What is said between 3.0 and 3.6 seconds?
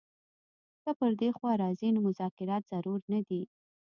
نه دي.